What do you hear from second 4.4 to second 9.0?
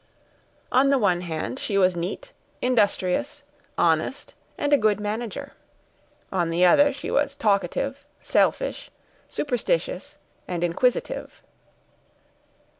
and a good manager. On the other, she was talkative, selfish,